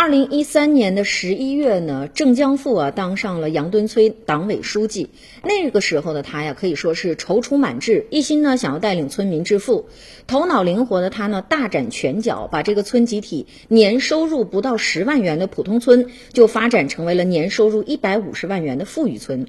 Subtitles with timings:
[0.00, 5.10] 二零一三年的十一月呢，郑江富啊当上了杨墩村党委书记。
[5.42, 9.88] 那个时候的他呀，可以说是踌躇满志，一心呢想要带领村民致富。
[10.28, 19.48] 头脑灵活的他呢，大展拳脚，把这个村集体年收入不到十万元的普通村，就发展成为了年收入一百五十万元的富裕村。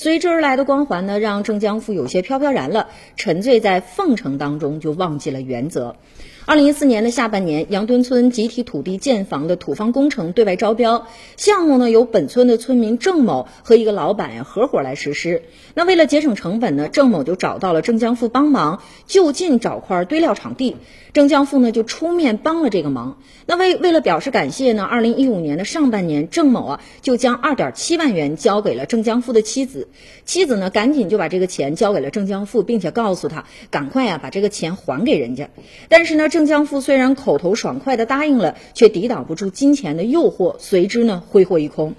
[0.00, 5.94] 随之而来的光环呢，让郑江富有些飘飘然了，沉醉在奉承当中，就忘记了原则。
[6.46, 15.42] 二零一四年的下半年，杨墩村集体土地建房的土方工程对外招标，项目呢由本村的村民郑某和一个老板呀合伙来实施。
[15.74, 20.78] 那为了节省成本呢，郑某就找到了郑江富帮忙，就近找块堆料场地。
[21.12, 23.18] 郑江富呢就出面帮了这个忙。
[23.44, 29.88] 那为为了表示感谢呢，二零一五年的上半年，郑某啊就将二点七万元交给了郑江富的妻子。
[30.26, 35.48] 妻子呢赶紧就把这个钱交给了郑江富，并且告诉他赶快啊把这个钱还给人家。
[35.88, 36.50] 但是呢郑。
[36.50, 41.94] 江富虽然口头爽快的答应了，却抵挡不住金钱的诱惑，随之呢挥霍一空。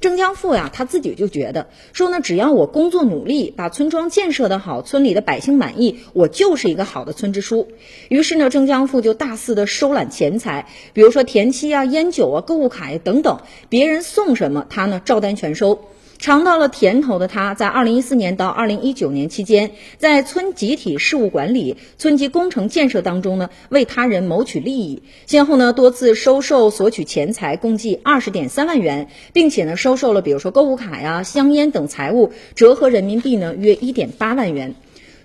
[0.00, 7.66] 郑江富呀，他自己就觉得说呢，只要我工作努力，把村庄建设的好，村里的百姓满意，我就是一个好的村支书。
[8.08, 15.80] 于是呢，郑江富就大肆的收揽钱财，比如说田七啊、烟酒啊、购物卡呀等等，别人送什么，他呢照单全收。
[16.18, 34.74] 尝到了甜头的他，在二零一四年到二零一九年期间，在村集体事务管理、村级工程建设当中呢，为他人谋取利益，先后呢多次收受索取钱财，共计二十点三万元，并且呢收受了比如说购物卡呀、香烟等财物，折合人民币呢约一点八万元。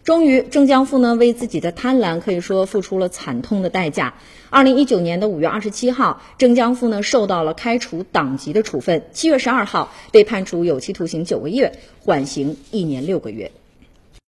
[0.04, 4.16] 终于，郑江富呢为自己的贪婪可以说付出了惨痛的代价。
[4.50, 9.04] 二零一九年的五月二十七号，郑江富呢受到了开除党籍的处分。
[9.14, 11.72] 七月十二号，被判处有期徒刑九个月，
[12.04, 13.52] 缓刑一年六个月。